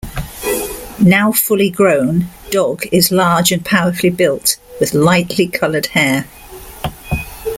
Now 0.99 1.31
fully 1.31 1.69
grown, 1.69 2.25
Dog 2.49 2.87
is 2.91 3.11
large 3.11 3.51
and 3.51 3.63
powerfully 3.63 4.09
built 4.09 4.57
with 4.79 4.95
lightly 4.95 5.47
colored 5.47 5.85
hair. 5.93 6.25